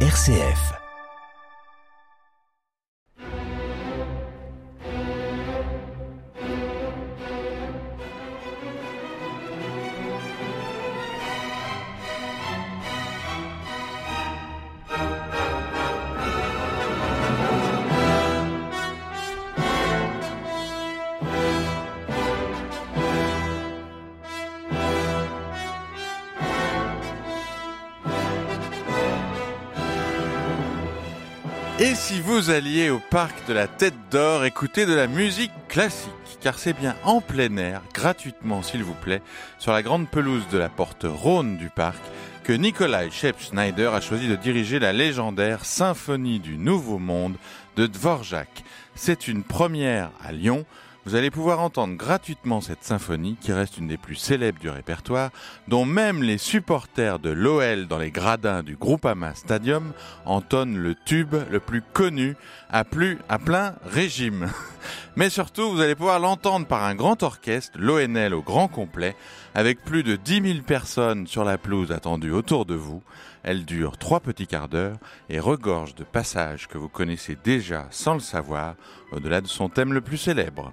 RCF. 0.00 0.85
Et 31.78 31.94
si 31.94 32.22
vous 32.22 32.48
alliez 32.48 32.88
au 32.88 33.00
parc 33.00 33.46
de 33.46 33.52
la 33.52 33.66
Tête 33.66 33.92
d'Or 34.10 34.46
écouter 34.46 34.86
de 34.86 34.94
la 34.94 35.06
musique 35.06 35.52
classique, 35.68 36.10
car 36.40 36.58
c'est 36.58 36.72
bien 36.72 36.96
en 37.04 37.20
plein 37.20 37.54
air, 37.58 37.82
gratuitement 37.92 38.62
s'il 38.62 38.82
vous 38.82 38.94
plaît, 38.94 39.20
sur 39.58 39.72
la 39.72 39.82
grande 39.82 40.08
pelouse 40.08 40.48
de 40.50 40.56
la 40.56 40.70
porte 40.70 41.04
Rhône 41.06 41.58
du 41.58 41.68
parc, 41.68 42.00
que 42.44 42.54
Nikolai 42.54 43.10
Schepp-Schneider 43.10 43.92
a 43.92 44.00
choisi 44.00 44.26
de 44.26 44.36
diriger 44.36 44.78
la 44.78 44.94
légendaire 44.94 45.66
Symphonie 45.66 46.40
du 46.40 46.56
Nouveau 46.56 46.98
Monde 46.98 47.36
de 47.76 47.86
Dvorak. 47.86 48.64
C'est 48.94 49.28
une 49.28 49.42
première 49.42 50.10
à 50.24 50.32
Lyon, 50.32 50.64
vous 51.06 51.14
allez 51.14 51.30
pouvoir 51.30 51.60
entendre 51.60 51.94
gratuitement 51.94 52.60
cette 52.60 52.82
symphonie 52.82 53.36
qui 53.40 53.52
reste 53.52 53.78
une 53.78 53.86
des 53.86 53.96
plus 53.96 54.16
célèbres 54.16 54.58
du 54.58 54.68
répertoire, 54.68 55.30
dont 55.68 55.84
même 55.84 56.20
les 56.20 56.36
supporters 56.36 57.20
de 57.20 57.30
l'OL 57.30 57.86
dans 57.86 57.98
les 57.98 58.10
gradins 58.10 58.64
du 58.64 58.74
Groupama 58.74 59.32
Stadium 59.36 59.92
entonnent 60.24 60.76
le 60.76 60.96
tube 60.96 61.36
le 61.48 61.60
plus 61.60 61.80
connu 61.80 62.34
à 62.70 62.82
plus 62.82 63.18
à 63.28 63.38
plein 63.38 63.76
régime. 63.84 64.48
Mais 65.16 65.30
surtout, 65.30 65.70
vous 65.70 65.80
allez 65.80 65.94
pouvoir 65.94 66.18
l'entendre 66.18 66.66
par 66.66 66.82
un 66.82 66.96
grand 66.96 67.22
orchestre, 67.22 67.78
l'ONL 67.80 68.34
au 68.34 68.42
grand 68.42 68.66
complet, 68.66 69.14
avec 69.54 69.84
plus 69.84 70.02
de 70.02 70.16
10 70.16 70.54
000 70.54 70.64
personnes 70.66 71.28
sur 71.28 71.44
la 71.44 71.56
pelouse 71.56 71.92
attendues 71.92 72.32
autour 72.32 72.66
de 72.66 72.74
vous. 72.74 73.00
Elle 73.44 73.64
dure 73.64 73.96
trois 73.96 74.18
petits 74.18 74.48
quarts 74.48 74.68
d'heure 74.68 74.96
et 75.28 75.38
regorge 75.38 75.94
de 75.94 76.02
passages 76.02 76.66
que 76.66 76.78
vous 76.78 76.88
connaissez 76.88 77.38
déjà 77.44 77.86
sans 77.92 78.14
le 78.14 78.20
savoir, 78.20 78.74
au-delà 79.12 79.40
de 79.40 79.46
son 79.46 79.68
thème 79.68 79.92
le 79.92 80.00
plus 80.00 80.18
célèbre. 80.18 80.72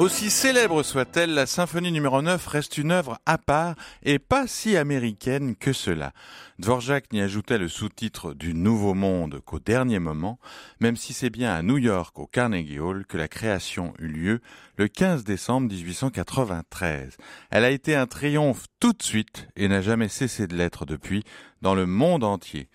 Aussi 0.00 0.30
célèbre 0.30 0.82
soit-elle, 0.82 1.34
la 1.34 1.44
symphonie 1.44 1.92
numéro 1.92 2.22
9 2.22 2.46
reste 2.46 2.78
une 2.78 2.90
œuvre 2.90 3.18
à 3.26 3.36
part 3.36 3.74
et 4.02 4.18
pas 4.18 4.46
si 4.46 4.78
américaine 4.78 5.54
que 5.54 5.74
cela. 5.74 6.14
Dvorak 6.58 7.12
n'y 7.12 7.20
ajoutait 7.20 7.58
le 7.58 7.68
sous-titre 7.68 8.32
du 8.32 8.54
Nouveau 8.54 8.94
Monde 8.94 9.42
qu'au 9.44 9.58
dernier 9.58 9.98
moment, 9.98 10.38
même 10.80 10.96
si 10.96 11.12
c'est 11.12 11.28
bien 11.28 11.52
à 11.52 11.60
New 11.60 11.76
York, 11.76 12.18
au 12.18 12.26
Carnegie 12.26 12.80
Hall, 12.80 13.04
que 13.04 13.18
la 13.18 13.28
création 13.28 13.92
eut 13.98 14.08
lieu 14.08 14.40
le 14.78 14.88
15 14.88 15.24
décembre 15.24 15.68
1893. 15.68 17.18
Elle 17.50 17.64
a 17.66 17.70
été 17.70 17.94
un 17.94 18.06
triomphe 18.06 18.68
tout 18.80 18.94
de 18.94 19.02
suite 19.02 19.48
et 19.54 19.68
n'a 19.68 19.82
jamais 19.82 20.08
cessé 20.08 20.46
de 20.46 20.56
l'être 20.56 20.86
depuis 20.86 21.24
dans 21.60 21.74
le 21.74 21.84
monde 21.84 22.24
entier. 22.24 22.70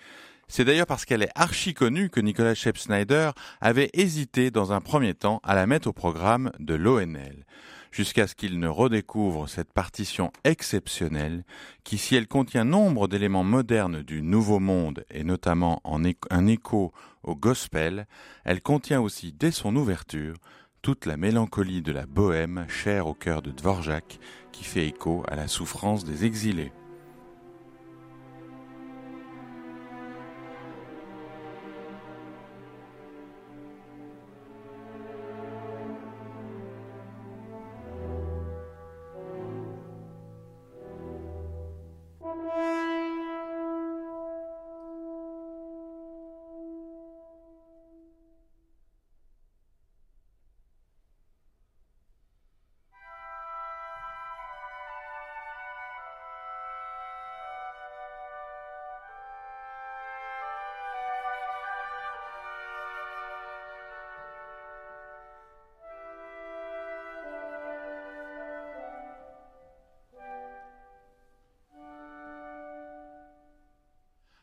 C'est 0.48 0.66
d'ailleurs 0.66 0.86
parce 0.86 1.06
qu'elle 1.06 1.24
est 1.24 1.32
archi 1.36 1.74
connue 1.74 2.10
que 2.10 2.20
Nicolas 2.20 2.54
Schepp-Snyder 2.54 3.32
avait 3.62 3.90
hésité 3.94 4.52
dans 4.52 4.74
un 4.74 4.82
premier 4.82 5.14
temps 5.14 5.40
à 5.44 5.56
la 5.56 5.66
mettre 5.66 5.88
au 5.88 5.94
programme 5.94 6.52
de 6.60 6.76
l'ONL, 6.76 7.46
jusqu'à 7.92 8.28
ce 8.28 8.36
qu'il 8.36 8.60
ne 8.60 8.68
redécouvre 8.68 9.50
cette 9.50 9.74
partition 9.74 10.32
exceptionnelle 10.44 11.44
qui, 11.84 11.98
si 11.98 12.16
elle 12.16 12.28
contient 12.28 12.64
nombre 12.64 13.08
d'éléments 13.08 13.44
modernes 13.44 14.04
du 14.04 14.22
Nouveau 14.22 14.60
Monde 14.60 15.04
et 15.10 15.24
notamment 15.24 15.82
en 15.84 16.04
un 16.30 16.48
écho 16.48 16.94
au 17.24 17.36
gospel, 17.36 18.06
elle 18.44 18.62
contient 18.62 19.02
aussi 19.02 19.34
dès 19.34 19.52
son 19.52 19.76
ouverture 19.76 20.36
toute 20.84 21.08
la 21.08 21.18
mélancolie 21.18 21.82
de 21.82 21.92
la 21.92 22.06
bohème 22.06 22.68
chère 22.70 23.08
au 23.08 23.16
cœur 23.16 23.42
de 23.42 23.50
Dvorak 23.50 24.20
qui 24.52 24.64
fait 24.64 24.88
écho 24.88 25.24
à 25.28 25.36
la 25.36 25.48
souffrance 25.48 26.06
des 26.06 26.26
exilés. 26.26 26.72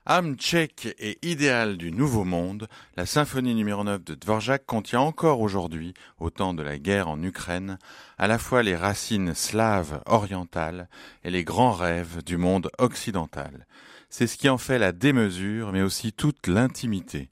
Âme 0.04 0.34
tchèque 0.34 0.96
et 0.98 1.16
idéal 1.22 1.76
du 1.76 1.92
Nouveau 1.92 2.24
Monde, 2.24 2.66
la 2.96 3.06
symphonie 3.06 3.54
numéro 3.54 3.84
9 3.84 4.02
de 4.02 4.14
Dvorak 4.16 4.66
contient 4.66 5.00
encore 5.00 5.40
aujourd'hui, 5.40 5.94
au 6.18 6.28
temps 6.28 6.54
de 6.54 6.62
la 6.64 6.76
guerre 6.76 7.08
en 7.08 7.22
Ukraine, 7.22 7.78
à 8.18 8.26
la 8.26 8.38
fois 8.38 8.64
les 8.64 8.74
racines 8.74 9.32
slaves 9.32 10.02
orientales 10.06 10.88
et 11.22 11.30
les 11.30 11.44
grands 11.44 11.70
rêves 11.70 12.24
du 12.24 12.36
monde 12.36 12.68
occidental. 12.78 13.68
C'est 14.10 14.26
ce 14.26 14.36
qui 14.36 14.48
en 14.48 14.58
fait 14.58 14.80
la 14.80 14.90
démesure, 14.90 15.70
mais 15.70 15.82
aussi 15.82 16.12
toute 16.12 16.48
l'intimité. 16.48 17.28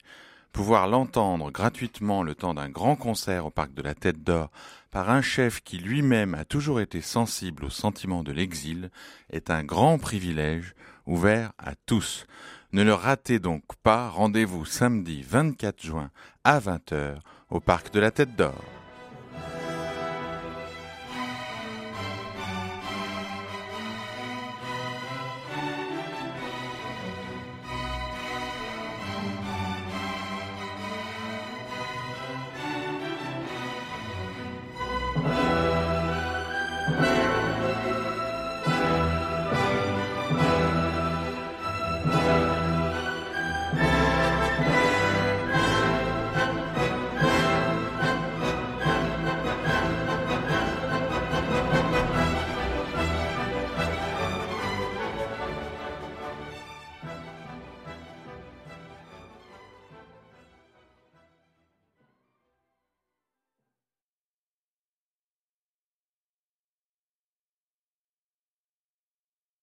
Pouvoir 0.53 0.87
l'entendre 0.87 1.51
gratuitement 1.51 2.23
le 2.23 2.35
temps 2.35 2.53
d'un 2.53 2.69
grand 2.69 2.95
concert 2.95 3.45
au 3.45 3.51
parc 3.51 3.73
de 3.73 3.81
la 3.81 3.95
Tête 3.95 4.23
d'Or 4.23 4.49
par 4.91 5.09
un 5.09 5.21
chef 5.21 5.61
qui 5.61 5.77
lui-même 5.77 6.35
a 6.35 6.45
toujours 6.45 6.79
été 6.79 7.01
sensible 7.01 7.65
au 7.65 7.69
sentiment 7.69 8.23
de 8.23 8.31
l'exil 8.31 8.91
est 9.29 9.49
un 9.49 9.63
grand 9.65 9.97
privilège 9.97 10.73
ouvert 11.05 11.51
à 11.57 11.75
tous. 11.85 12.25
Ne 12.73 12.83
le 12.83 12.93
ratez 12.93 13.39
donc 13.39 13.63
pas, 13.83 14.07
rendez-vous 14.07 14.63
samedi 14.63 15.23
24 15.23 15.83
juin 15.83 16.09
à 16.45 16.59
20h 16.59 17.15
au 17.49 17.59
Parc 17.59 17.93
de 17.93 17.99
la 17.99 18.11
Tête 18.11 18.37
d'Or. 18.37 18.80